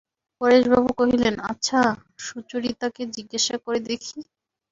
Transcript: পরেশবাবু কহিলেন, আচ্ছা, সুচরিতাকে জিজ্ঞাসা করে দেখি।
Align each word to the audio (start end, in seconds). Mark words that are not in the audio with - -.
পরেশবাবু 0.41 0.89
কহিলেন, 0.99 1.35
আচ্ছা, 1.51 1.81
সুচরিতাকে 2.19 3.01
জিজ্ঞাসা 3.15 3.55
করে 3.65 3.79
দেখি। 3.89 4.19